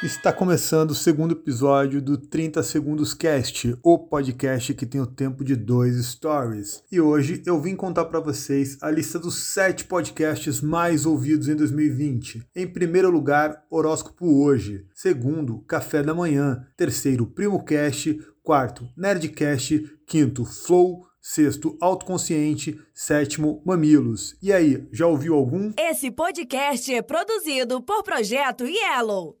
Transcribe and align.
Está 0.00 0.32
começando 0.32 0.92
o 0.92 0.94
segundo 0.94 1.32
episódio 1.32 2.00
do 2.00 2.16
30 2.16 2.62
Segundos 2.62 3.14
Cast, 3.14 3.76
o 3.82 3.98
podcast 3.98 4.72
que 4.72 4.86
tem 4.86 5.00
o 5.00 5.06
tempo 5.08 5.42
de 5.42 5.56
dois 5.56 5.96
stories. 6.06 6.84
E 6.90 7.00
hoje 7.00 7.42
eu 7.44 7.60
vim 7.60 7.74
contar 7.74 8.04
para 8.04 8.20
vocês 8.20 8.78
a 8.80 8.92
lista 8.92 9.18
dos 9.18 9.34
sete 9.34 9.84
podcasts 9.84 10.60
mais 10.60 11.04
ouvidos 11.04 11.48
em 11.48 11.56
2020. 11.56 12.46
Em 12.54 12.64
primeiro 12.64 13.10
lugar, 13.10 13.64
Horóscopo 13.68 14.40
Hoje. 14.40 14.86
Segundo, 14.94 15.62
Café 15.62 16.00
da 16.00 16.14
Manhã. 16.14 16.64
Terceiro, 16.76 17.26
Primo 17.26 17.64
Cast. 17.64 18.20
Quarto, 18.40 18.88
Nerdcast. 18.96 19.98
Quinto, 20.06 20.44
Flow. 20.44 21.08
Sexto, 21.20 21.76
autoconsciente. 21.80 22.80
Sétimo, 22.94 23.60
mamilos. 23.66 24.36
E 24.40 24.52
aí, 24.52 24.86
já 24.92 25.08
ouviu 25.08 25.34
algum? 25.34 25.72
Esse 25.76 26.08
podcast 26.12 26.94
é 26.94 27.02
produzido 27.02 27.82
por 27.82 28.04
Projeto 28.04 28.64
Yellow. 28.64 29.38